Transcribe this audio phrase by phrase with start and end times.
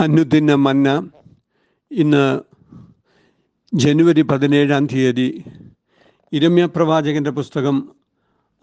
[0.00, 1.10] അനുദിന മന്ന
[1.90, 2.40] ഇന്ന്
[3.74, 5.44] ജനുവരി പതിനേഴാം തീയതി
[6.32, 7.92] ഇരമ്യ പ്രവാചകന്റെ പുസ്തകം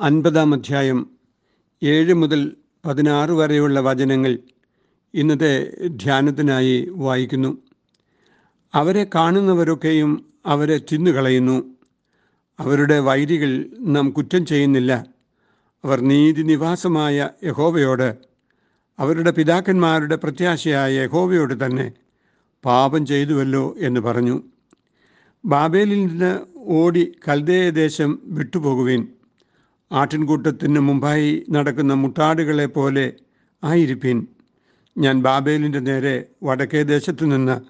[0.02, 1.10] അൻപതാം അധ്യായം
[1.84, 2.56] ഏഴ് മുതൽ
[2.86, 4.40] പതിനാറ് വരെയുള്ള വചനങ്ങൾ
[5.14, 7.58] ഇന്നത്തെ ധ്യാനത്തിനായി വായിക്കുന്നു.
[8.74, 11.64] അവരെ കാണുന്നവരൊക്കെയും അവരെ തിന്നുകളയുന്നു.
[12.60, 15.06] അവരുടെ വൈരികൾ നാം കുറ്റം ചെയ്യുന്നില്ല.
[15.84, 18.33] അവർ നീതിനിവാസമായ യഹോവയോട്
[19.00, 21.92] അവരുടെ പിതാക്കന്മാരുടെ പ്രത്യാശയായ യഹോവയോട് തന്നെ
[22.66, 24.42] പാപം ചെയ്തുവല്ലോ എന്ന് പറഞ്ഞു.
[25.46, 29.08] ബാബേലിൽ നിന്ന് ഓടി കൽദേയദേശം വിട്ടുപോകുവിൻ.
[29.92, 33.14] ആട്ടിൻകൂട്ടത്തിന് മുമ്പായി നടക്കുന്ന മുട്ടാടുകളെ പോലെ
[33.64, 34.28] ആയിരിപ്പിൻ.
[34.98, 37.62] ഞാൻ ബാബേലിന്റെ നേരെ വടക്കേ ദേശത്തു നിന്ന്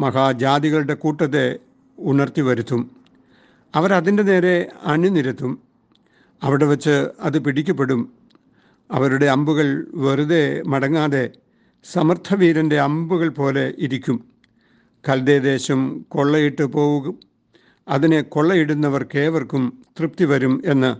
[0.00, 1.58] മഹാജാതികളുടെ കൂട്ടത്തെ
[1.98, 2.90] ഉണർത്തി വരുത്തും.
[3.74, 5.58] അവരതിന്റെ നേരെ അണിനിരത്തും.
[6.42, 8.17] അവിടെ വച്ച് അത് പിടിക്കപ്പെടും.
[8.90, 11.30] അവരുടെ അമ്പുകൾ വെറുതെ മടങ്ങാതെ
[11.92, 14.24] സമർത്ഥവീരന്റെ അമ്പുകൾ പോലെ ഇരിക്കും.
[15.08, 17.20] കൽദേദേശം കൊള്ളയിട്ട് പോകും.
[17.88, 20.90] അതിനെ കൊള്ളയിടുന്നവർക്കേവർക്കും തൃപ്തി വരും എന്ന്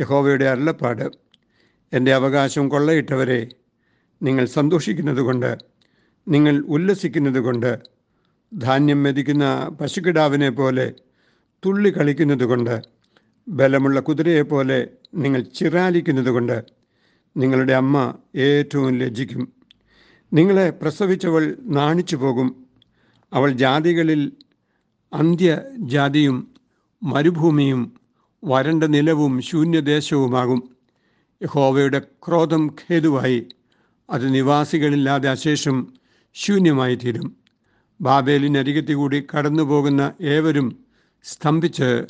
[0.00, 1.10] യഹോവയുടെ അരുളപ്പാട്.
[1.92, 3.48] എന്റെ അവകാശം കൊള്ളയിട്ടവരെ
[4.22, 5.58] നിങ്ങൾ സന്തോഷിക്കുന്നതുകൊണ്ട്
[6.28, 7.78] നിങ്ങൾ ഉല്ലസിക്കുന്നതുകൊണ്ട്
[8.54, 10.92] ധാന്യം മെതിക്കുന്ന പശുക്കിടാവിനെ പോലെ
[11.66, 12.82] തുള്ളി കളിക്കുന്നതുകൊണ്ട്
[13.48, 16.75] ബലമുള്ള കുതിരയെപ്പോലെ നിങ്ങൾ ചിറാലിക്കുന്നതുകൊണ്ട്
[17.36, 19.52] നിങ്ങളുടെ അമ്മ ഏറ്റവും ലജ്ജിക്കും.
[20.32, 22.66] നിങ്ങളെ പ്രസവിച്ചവൾ നാണിച്ചു പോകും.
[23.32, 24.32] അവൾ ജാതികളിൽ
[25.12, 26.48] അന്ത്യജാതിയും
[27.02, 27.92] മരുഭൂമിയും
[28.44, 30.76] വരണ്ട നിലവും ശൂന്യദേശവുമാകും.
[31.42, 33.46] യഹോവയുടെ ക്രോധം ഖേതുവായി
[34.10, 35.92] അത് നിവാസികളില്ലാതെ അശേഷം
[36.34, 37.36] ശൂന്യമായി തീരും
[38.00, 40.78] ബാബേലിനരികത്തി കൂടി കടന്നു പോകുന്ന ഏവരും
[41.24, 42.06] സ്തംഭിച്ച്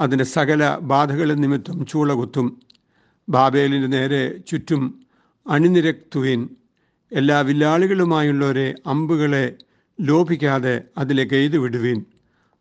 [0.00, 2.63] അതിന്റെ സകല ബാധകൾ നിമിത്തം ചൂളകുത്തും.
[3.28, 5.06] ബാബേലിന്റെ നേരെ ചുറ്റും
[5.50, 6.48] അണിനിരത്തുവിൻ.
[7.12, 9.56] എല്ലാ വില്ലാളികളുമായുള്ളവരെ അമ്പുകളെ
[10.00, 12.04] ലോപിക്കാതെ അതിലേക്ക് എയ്തു വിടുവിൻ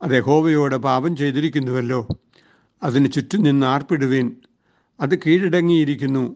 [0.01, 2.07] അത് ഹോവയോടെ പാപം ചെയ്തിരിക്കുന്നുവല്ലോ.
[2.83, 4.35] അതിന് ചുറ്റും നിന്ന് ആർപ്പിടുവിൻ.
[4.99, 6.35] അത് കീഴടങ്ങിയിരിക്കുന്നു.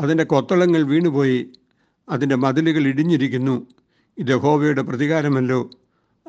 [0.00, 1.52] അതിന്റെ കൊത്തളങ്ങൾ വീണുപോയി.
[2.08, 3.66] അതിന്റെ മതിലുകൾ ഇടിഞ്ഞിരിക്കുന്നു.
[4.18, 5.70] ഇത് ഹോവയുടെ പ്രതികാരമല്ലോ.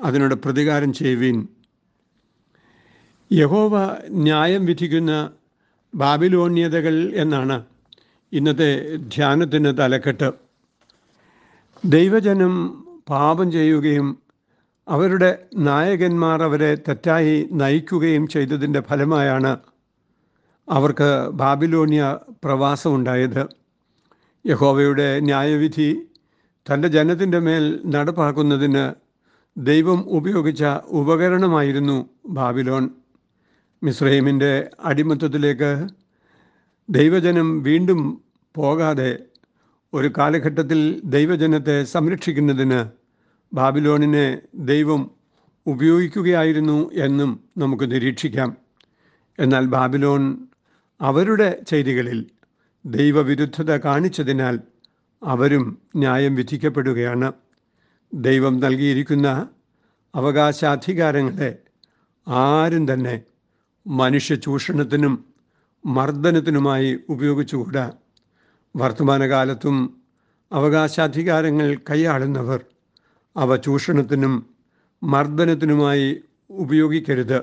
[0.04, 1.48] അതിനോട് പ്രതികാരം ചെയ്യുവിൻ.
[3.34, 5.32] യഹോവ ന്യായം വിധിക്കുന്ന
[5.94, 7.66] ബാബിലോണ്യതകൾ എന്നാണ്
[8.34, 10.32] ഇന്നത്തെ ധ്യാനത്തിന് തലക്കെട്ട്.
[11.86, 14.22] ദൈവജനം പാപം ചെയ്യുകയും
[14.88, 19.58] അവരുടെ നായകന്മാർ അവരെ തെറ്റായി നയിക്കുകയും ചെയ്തതിന്റെ ഫലമായാണ്
[20.70, 23.48] അവർക്ക് ബാബിലോണിയ പ്രവാസമുണ്ടായത്.
[24.48, 26.10] യഹോവയുടെ ന്യായവിധി
[26.74, 28.94] തന്റെ ജനത്തിന്റെ മേൽ നടപ്പാക്കുന്നതിന്
[29.58, 32.99] ദൈവം ഉപയോഗിച്ച ഉപകരണമായിരുന്നു ബാബിലോൺ.
[33.84, 35.88] മിസ്രൈമിന്റെ അടിമത്തത്തിലേക്ക്
[36.90, 38.22] ദൈവജനം വീണ്ടും
[38.56, 39.20] പോകാതെ
[39.94, 42.86] ഒരു കാലഘട്ടത്തിൽ ദൈവജനത്തെ സംരക്ഷിക്കുന്നതിന്
[43.54, 45.12] ബാബിലോണിനെ ദൈവം
[45.68, 48.58] ഉപയോഗിക്കുകയായിരുന്നു എന്നും നമുക്ക് നിരീക്ഷിക്കാം.
[49.40, 50.48] എന്നാൽ ബാബിലോൺ
[51.02, 52.26] അവരുടെ ചെയ്തികളിൽ
[52.86, 54.60] ദൈവവിരുദ്ധത കാണിച്ചതിനാൽ
[55.24, 57.34] അവരും ന്യായം വിധിക്കപ്പെടുകയാണ്.
[58.14, 59.48] ദൈവം നൽകിയിരിക്കുന്ന
[60.16, 61.58] അവകാശാധികാരങ്ങളെ
[62.28, 63.22] ആരും തന്നെ
[63.90, 65.26] മനുഷ്യ ചൂഷണത്തിനും
[65.86, 67.92] മർദ്ദനത്തിനുമായി ഉപയോഗിച്ചുകൂടാ.
[68.76, 70.02] വർത്തമാനകാലത്തും
[70.52, 72.66] അവകാശാധികാരങ്ങൾ കൈയാളുന്നവർ
[73.38, 74.50] അവ ചൂഷണത്തിനും
[75.04, 77.38] മർദ്ദനത്തിനുമായി ഉപയോഗിക്കരുത്.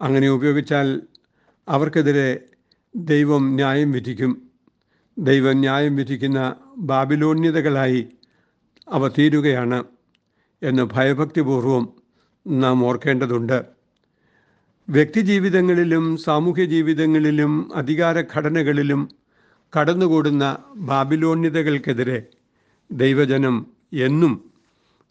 [0.00, 1.02] അങ്ങനെ ഉപയോഗിച്ചാൽ
[1.68, 2.40] അവർക്കെതിരെ
[2.96, 4.50] ദൈവം ന്യായം വിധിക്കും.
[5.18, 8.08] ദൈവം ന്യായം വിധിക്കുന്ന ബാബിലോന്യതകളായി
[8.88, 9.84] അവ തീരുകയാണ്
[10.62, 11.92] എന്ന് ഭയഭക്തിപൂർവം
[12.48, 13.73] നാം ഓർക്കേണ്ടതുണ്ട്.
[14.88, 19.08] വ്യക്തിജീവിതങ്ങളിലും സാമൂഹ്യ ജീവിതങ്ങളിലും അധികാര ഘടനകളിലും
[19.76, 22.22] കടന്നുകൂടുന്ന ബാബിലോണ്യതകൾക്കെതിരെ
[22.92, 24.50] ദൈവജനം എന്നും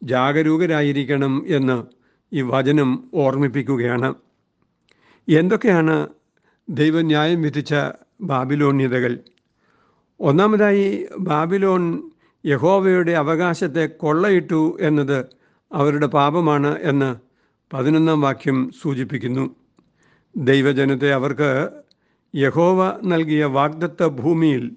[0.03, 1.83] ജാഗരൂകരായിരിക്കണം എന്ന്
[2.31, 4.15] ഈ വചനം ഓർമ്മിപ്പിക്കുകയാണ്.
[5.27, 6.07] എന്തൊക്കെയാണ്
[6.69, 7.73] ദൈവന്യായം വിധിച്ച
[8.21, 9.19] ബാബിലോണ്യതകൾ
[10.19, 11.83] ഒന്നാമതായി ബാബിലോൺ
[12.45, 15.25] യഹോവയുടെ അവകാശത്തെ കൊള്ളയിട്ടു എന്നത്
[15.71, 17.15] അവരുടെ പാപമാണ് എന്ന്
[17.73, 19.62] പതിനൊന്നാം വാക്യം സൂചിപ്പിക്കുന്നു.
[20.35, 21.69] ദൈവജനത്തെ അവർക്ക്
[22.35, 24.71] യഹോവ നൽകിയ വാഗ്ദത്ത ഭൂമിയിൽ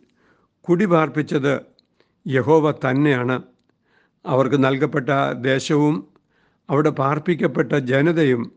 [0.60, 1.60] കുടിപാർപ്പിച്ചത്
[2.26, 3.42] യഹോവ തന്നെയാണ്.
[4.26, 6.08] അവർക്ക് നൽകപ്പെട്ട ദേശവും
[6.70, 8.52] അവിടെ പാർപ്പിക്കപ്പെട്ട ജനതയും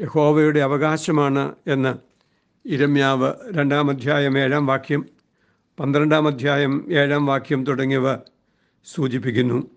[0.00, 1.94] യഹോവയുടെ അവകാശമാണ് എന്ന്
[2.66, 5.06] ഇരമ്യാവ് രണ്ടാം അധ്യായം ഏഴാം വാക്യം
[5.80, 8.16] പന്ത്രണ്ടാം അധ്യായം ഏഴാം വാക്യം തുടങ്ങിയവ
[8.84, 9.70] സൂചിപ്പിക്കുന്നു.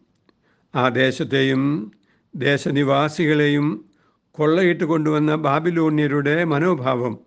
[0.75, 1.91] ആ ദേശത്തെയും
[2.35, 3.67] ദേശനിവാസികളെയും
[4.35, 7.19] കൊള്ളയിട്ട് കൊണ്ടുവന്ന ബാബിലോണ്യരുടെ മനോഭാവം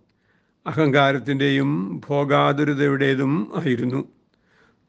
[0.66, 4.08] അഹങ്കാരത്തിന്റെയും ഭോഗാതുരതയുടേതും ആയിരുന്നു.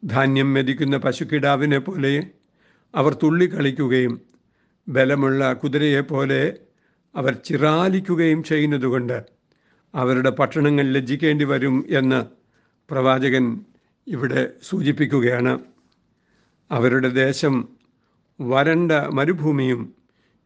[0.04, 2.28] ധാന്യം മെതിക്കുന്ന പശുക്കിടാവിനെ പോലെ
[2.96, 4.22] അവർ തുള്ളിക്കളിക്കുകയും
[4.90, 6.54] ബലമുള്ള കുതിരയെപ്പോലെ
[7.16, 9.18] അവർ ചിറാലിക്കുകയും ചെയ്യുന്നതുകൊണ്ട്
[9.96, 12.20] അവരുടെ പട്ടണങ്ങൾ ലജ്ജിക്കേണ്ടി വരും എന്ന്
[12.90, 13.66] പ്രവാചകൻ
[14.08, 15.60] ഇവിടെ സൂചിപ്പിക്കുകയാണ്.
[16.72, 17.70] അവരുടെ ദേശം
[18.42, 19.99] വരണ്ട മരുഭൂമിയും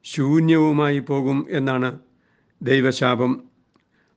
[0.04, 2.00] ശൂന്യവുമായി പോകും എന്നാണ്
[2.62, 3.44] ദൈവശാപം.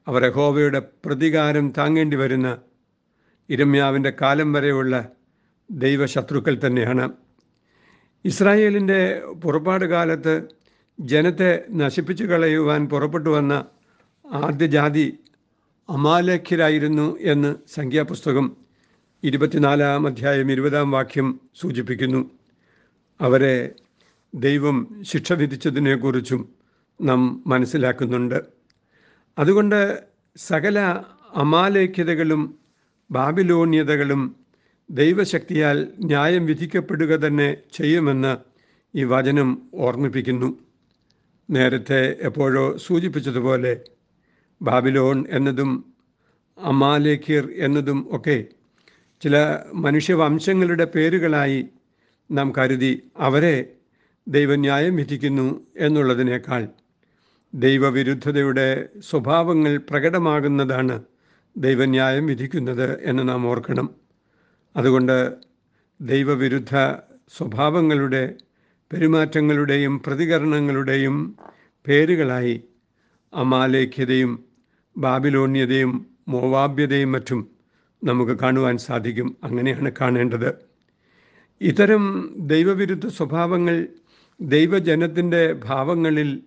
[0.08, 2.58] അവർ യഹോവയുടെ പ്രതികാരം താങ്ങേണ്ടി വരുന്ന
[3.50, 5.08] ഇരമ്യാവിന്റെ കാലം വരെയുള്ള
[5.70, 7.12] ദൈവശത്രുക്കൾ തന്നെയാണ്.
[8.24, 10.48] ഇസ്രായേലിന്റെ പുറപ്പാട് കാലത്ത്
[11.00, 13.64] ജനത്തെ നശിപ്പിച്ചു കളയുവാൻ പുറപ്പെട്ടു വന്ന
[14.32, 15.18] ആദ്യ ജാതി
[15.90, 18.56] അമാലേഖ്യരായിരുന്നു എന്ന് സംഖ്യാപുസ്തകം
[19.24, 22.30] ഇരുപത്തിനാലാം അധ്യായം ഇരുപതാം വാക്യം സൂചിപ്പിക്കുന്നു.
[23.20, 23.72] അവരെ
[24.34, 26.49] ദൈവം ശിക്ഷ വിധിച്ചതിനെക്കുറിച്ചും
[27.02, 28.44] നാം മനസ്സിലാക്കുന്നുണ്ട്.
[29.38, 30.02] അതുകൊണ്ട്
[30.37, 31.02] സകല
[31.37, 32.58] അമാലേഖ്യതകളും
[33.11, 34.37] ബാബിലോണ്യതകളും
[34.90, 38.37] ദൈവശക്തിയാൽ ന്യായം വിധിക്കപ്പെടുക തന്നെ ചെയ്യുമെന്ന്
[38.94, 40.58] ഈ വചനം ഓർമ്മിപ്പിക്കുന്നു.
[41.50, 43.81] നേരത്തെ എപ്പോഴോ സൂചിപ്പിച്ചതുപോലെ
[44.62, 45.94] ബാബിലോൺ എന്നതും
[46.58, 48.44] അമാലേഖിർ എന്നതും ഒക്കെ
[49.23, 51.69] ചില മനുഷ്യവംശങ്ങളുടെ പേരുകളായി
[52.31, 53.75] നാം കരുതി അവരെ
[54.28, 56.69] ദൈവന്യായം വിധിക്കുന്നു എന്നുള്ളതിനേക്കാൾ
[57.55, 61.02] ദൈവവിരുദ്ധതയുടെ സ്വഭാവങ്ങൾ പ്രകടമാകുന്നതാണ്
[61.56, 63.90] ദൈവന്യായം വിധിക്കുന്നത് എന്ന് നാം ഓർക്കണം.
[64.76, 65.34] അതുകൊണ്ട്
[66.00, 66.75] ദൈവവിരുദ്ധ
[67.37, 68.34] സ്വഭാവങ്ങളുടെ
[68.93, 71.37] പെരുമാറ്റങ്ങളുടെയും പ്രതികരണങ്ങളുടെയും
[71.88, 72.64] പേരുകളായി
[73.34, 74.44] അമാലേഖ്യതയും
[74.96, 77.50] ബാബിലോണ്യതയും മോവാബ്യതയും മറ്റും
[78.05, 79.37] നമുക്ക് കാണുവാൻ സാധിക്കും.
[79.44, 80.55] അങ്ങനെയാണ് കാണേണ്ടത്.
[81.61, 83.88] ഇത്തരം ദൈവവിരുദ്ധ സ്വഭാവങ്ങൾ
[84.40, 86.42] ദൈവജനത്തിന്റെ ഭാവങ്ങളിൽ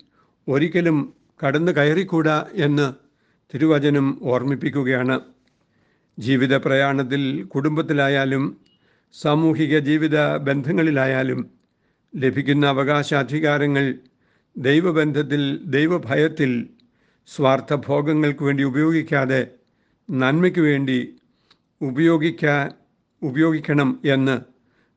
[0.47, 1.13] ഒരിക്കലും
[1.45, 2.93] കടന്നു കയറിക്കൂടാ എന്ന്
[3.53, 5.19] തിരുവചനം ഓർമ്മിപ്പിക്കുകയാണ്.
[6.19, 8.57] ജീവിത പ്രയാണത്തിൽ കുടുംബത്തിലായാലും
[9.13, 11.49] സാമൂഹിക ജീവിത ബന്ധങ്ങളിലായാലും
[12.15, 13.95] ലഭിക്കുന്ന അവകാശാധികാരങ്ങൾ
[14.57, 16.69] ദൈവബന്ധത്തിൽ ദൈവഭയത്തിൽ
[17.27, 19.47] സ്വാർത്ഥഭോഗങ്ങൾക്ക് വേണ്ടി ഉപയോഗിക്കാതെ
[20.11, 21.15] നന്മയ്ക്ക് വേണ്ടി
[21.81, 22.71] ഉപയോഗിക്കാൻ
[23.23, 24.41] ഉപയോഗിക്കണം എന്ന്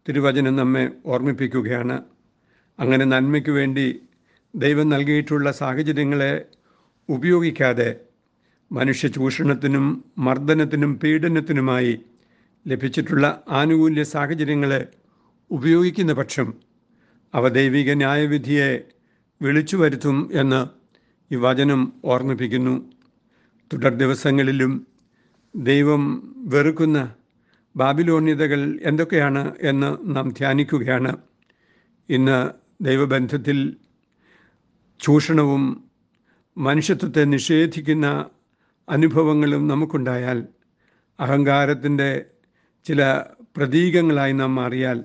[0.08, 2.02] തിരുവചനം നമ്മെ ഓർമ്മിപ്പിക്കുകയാണ്.
[2.78, 4.00] അങ്ങനെ നന്മയ്ക്ക് വേണ്ടി
[4.56, 6.44] ദൈവം നൽകിയിട്ടുള്ള സാഹചര്യങ്ങളെ
[7.08, 8.00] ഉപയോഗിക്കാതെ
[8.72, 12.00] മനുഷ്യ ചൂഷണത്തിനും മർദ്ദനത്തിനും പീഡനത്തിനുമായി
[12.66, 14.86] ലഭിച്ചിട്ടുള്ള ആനുകൂല്യ സാഹചര്യങ്ങളെ
[15.50, 16.54] ഉപയോഗിക്കുന്ന പക്ഷം
[17.34, 18.84] അവ ദൈവിക ന്യായവിധിയെ
[19.42, 20.60] വിളിച്ചു വരുത്തും എന്ന്
[21.34, 22.92] ഈ വചനം ഓർമ്മിപ്പിക്കുന്നു.
[23.72, 24.86] തുടർ ദിവസങ്ങളിലും
[25.56, 26.02] ദൈവം
[26.36, 27.14] വെറുക്കുന്ന
[27.76, 31.16] ബാബിലോണ്യതകൾ എന്തൊക്കെയാണ് എന്ന് നാം ധ്യാനിക്കുകയാണ്.
[32.08, 33.58] ഇന്ന് ദൈവബന്ധത്തിൽ
[35.00, 35.64] ചൂഷണവും
[36.56, 38.06] മനുഷ്യത്വത്തെ നിഷേധിക്കുന്ന
[38.88, 40.38] അനുഭവങ്ങളും നമുക്കുണ്ടായാൽ
[41.18, 42.10] അഹങ്കാരത്തിന്റെ
[42.86, 43.00] ചില
[43.56, 44.98] പ്രതീകങ്ങളായി നാം മാറിയാൽ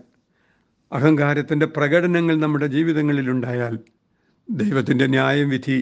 [0.91, 3.73] അഹങ്കാരത്തിന്റെ പ്രകടനങ്ങൾ നമ്മുടെ ജീവിതങ്ങളിലുണ്ടായാൽ
[4.49, 5.77] ദൈവത്തിന്റെ ന്യായവിധി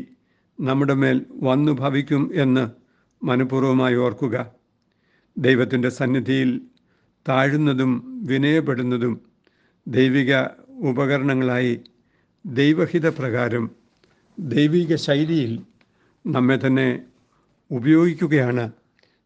[0.59, 2.63] നമ്മുടെ മേൽ വന്നു ഭവിക്കും എന്ന്
[3.21, 4.35] മനഃപൂർവമായി ഓർക്കുക.
[5.37, 6.49] ദൈവത്തിന്റെ സന്നിധിയിൽ
[7.25, 7.91] താഴുന്നതും
[8.23, 9.13] വിനയപ്പെടുന്നതും
[9.87, 10.31] ദൈവിക
[10.83, 11.79] ഉപകരണങ്ങളായി
[12.45, 13.69] ദൈവഹിത പ്രകാരം
[14.39, 15.65] ദൈവിക ശൈലിയിൽ
[16.27, 17.05] നമ്മെ തന്നെ
[17.71, 18.71] ഉപയോഗിക്കുകയാണ്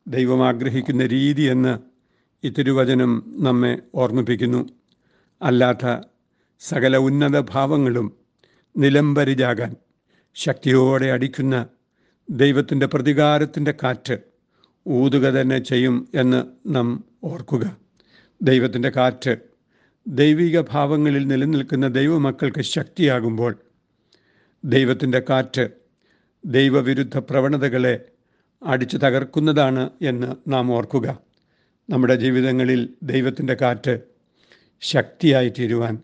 [0.07, 1.79] ദൈവം ആഗ്രഹിക്കുന്ന രീതി എന്ന്
[2.45, 4.69] ഈ തിരുവചനം നമ്മെ ഓർമ്മിപ്പിക്കുന്നു.
[5.41, 6.01] അല്ലാത്ത
[6.59, 8.17] സകല ഉന്നത ഭാവങ്ങളും
[8.77, 9.75] നിലംപരിചാകാൻ
[10.35, 11.67] ശക്തിയോടെ അടിക്കുന്ന
[12.29, 14.17] ദൈവത്തിന്റെ പ്രതികാരത്തിന്റെ കാറ്റ്
[14.87, 16.43] ഊതുക തന്നെ ചെയ്യും എന്ന്
[16.75, 17.77] നാം ഓർക്കുക.
[18.41, 19.48] ദൈവത്തിന്റെ കാറ്റ്
[20.09, 23.55] ദൈവിക ഭാവങ്ങളിൽ നിലനിൽക്കുന്ന ദൈവമക്കൾക്ക് ശക്തിയാകുമ്പോൾ
[24.65, 25.69] ദൈവത്തിന്റെ കാറ്റ്
[26.45, 27.99] ദൈവവിരുദ്ധ പ്രവണതകളെ
[28.65, 31.19] അടിച്ചു തകർക്കുന്നതാണ് എന്ന് നാം ഓർക്കുക.
[31.89, 33.99] നമ്മുടെ ജീവിതങ്ങളിൽ ദൈവത്തിന്റെ കാറ്റ്
[34.81, 35.97] ശക്തിയായി തീരുവാൻ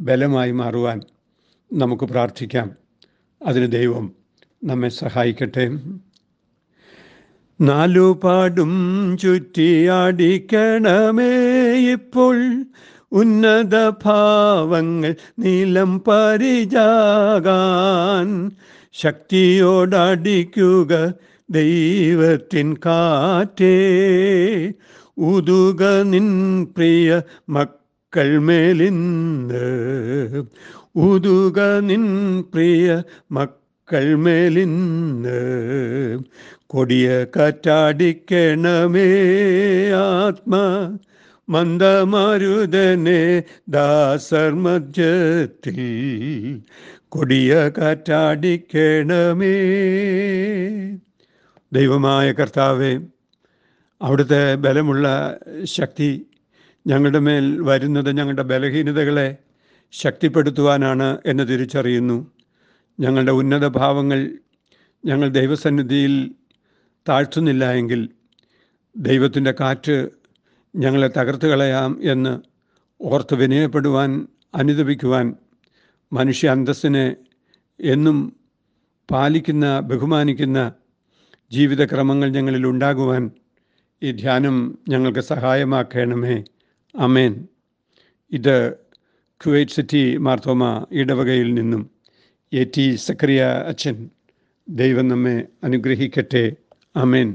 [0.00, 1.00] ബലമായി മാറുവാൻ
[1.72, 2.70] നമുക്ക് പ്രാർത്ഥിക്കാം.
[3.46, 4.12] അതിന് ദൈവം
[4.64, 5.68] നമ്മെ സഹായിക്കട്ടെ.
[7.60, 8.72] നാലു പാടും
[9.18, 10.08] ചുറ്റിയാടിക്കണമേ
[11.92, 12.64] ഇപ്പോൾ.
[13.12, 18.50] ഉന്നത ഭാവങ്ങൾ നീലം പരിചാകാൻ.
[18.92, 21.12] ശക്തിയോടടിക്കുക
[21.50, 23.92] ദൈവത്തിൻ കാറ്റേ.
[25.18, 30.44] ഉതുക നിൻ പ്രിയ മക്കൾ മേലിന്ന്.
[30.96, 35.40] ഉതുക നിൻ പ്രിയ മക്കൾ മേലിന്ന്.
[36.66, 39.20] കൊടിയ കാറ്റാടിക്കണമേ
[39.90, 40.56] ആത്മ.
[41.48, 45.78] മന്ദമരുതനെ ദാസർ മധ്യത്തിൽ
[47.08, 49.56] കൊടിയ കാറ്റാടിക്കണമേ
[51.72, 52.92] ദൈവമായ കർത്താവെ
[54.00, 55.06] അവിടുത്തെ ബലമുള്ള
[55.64, 56.08] ശക്തി
[56.86, 59.28] ഞങ്ങളുടെ മേൽ വരുന്നത് ഞങ്ങളുടെ ബലഹീനതകളെ
[59.92, 62.18] ശക്തിപ്പെടുത്തുവാനാണ് എന്ന് തിരിച്ചറിയുന്നു.
[63.00, 64.20] ഞങ്ങളുടെ ഉന്നത ഭാവങ്ങൾ
[65.04, 66.14] ഞങ്ങൾ ദൈവസന്നിധിയിൽ
[67.08, 68.08] താഴ്ത്തുന്നില്ല എങ്കിൽ
[68.96, 69.96] ദൈവത്തിന്റെ കാറ്റ്
[70.74, 72.32] ഞങ്ങളെ തകർത്ത് കളയാം എന്ന്
[73.00, 75.36] ഓർത്ത് വിനയപ്പെടുവാൻ അനുദപിക്കുവാൻ
[76.12, 77.16] മനുഷ്യ അന്തസ്സിനെ
[77.80, 78.18] എന്നും
[79.10, 80.72] പാലിക്കുന്ന ബഹുമാനിക്കുന്ന
[81.52, 83.30] ജീവിതക്രമങ്ങൾ ഞങ്ങളിൽ ഉണ്ടാകുവാൻ
[84.02, 86.44] ഈ ധ്യാനം ഞങ്ങൾക്ക് സഹായമാക്കണമേ.
[86.94, 87.48] അമേൻ
[88.32, 88.56] ഇത്
[89.40, 91.90] കുവൈറ്റ് സിറ്റി മാർത്തോമ ഇടവകയിൽ നിന്നും
[92.52, 94.10] എ ടി സക്രിയ അച്ഛൻ
[94.68, 96.44] ദൈവം നമ്മെ അനുഗ്രഹിക്കട്ടെ.
[96.96, 97.28] അമേൻ